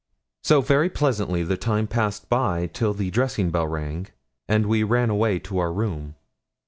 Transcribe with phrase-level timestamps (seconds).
[0.43, 4.07] So very pleasantly the time passed by till the dressing bell rang,
[4.47, 6.15] and we ran away to our room.